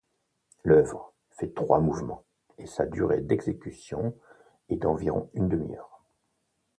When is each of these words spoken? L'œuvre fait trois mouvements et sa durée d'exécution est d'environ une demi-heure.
L'œuvre 0.63 1.13
fait 1.29 1.53
trois 1.53 1.79
mouvements 1.79 2.25
et 2.57 2.65
sa 2.65 2.87
durée 2.87 3.21
d'exécution 3.21 4.17
est 4.69 4.77
d'environ 4.77 5.29
une 5.35 5.47
demi-heure. 5.47 6.01